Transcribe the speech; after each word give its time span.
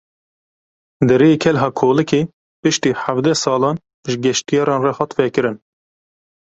Deriyê 1.09 1.35
Kelha 1.43 1.69
Kolikê 1.79 2.21
piştî 2.61 2.91
hevdeh 3.03 3.37
salan 3.43 3.75
ji 4.09 4.15
geştyaran 4.25 4.81
re 4.85 4.91
hat 4.97 5.11
vekirin. 5.19 5.57